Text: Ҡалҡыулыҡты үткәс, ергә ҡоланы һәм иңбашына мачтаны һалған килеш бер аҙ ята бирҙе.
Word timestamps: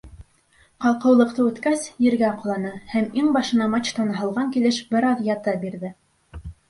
Ҡалҡыулыҡты 0.85 1.43
үткәс, 1.49 1.83
ергә 2.05 2.31
ҡоланы 2.39 2.71
һәм 2.95 3.07
иңбашына 3.23 3.67
мачтаны 3.75 4.17
һалған 4.23 4.51
килеш 4.57 4.81
бер 4.97 5.09
аҙ 5.11 5.23
ята 5.29 5.55
бирҙе. 5.67 5.93